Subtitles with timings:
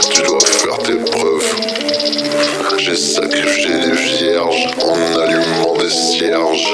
[0.00, 1.54] tu dois faire tes preuves.
[2.78, 6.68] J'ai sacrifié des vierges en allumant des cierges.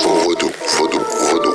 [0.00, 1.00] Vaudou, vaudou,
[1.30, 1.54] vaudou.